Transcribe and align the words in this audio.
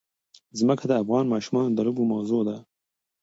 ځمکه 0.59 0.83
د 0.87 0.91
افغان 1.01 1.25
ماشومانو 1.33 1.75
د 1.75 1.79
لوبو 1.87 2.03
موضوع 2.13 2.41
ده. 2.47 2.57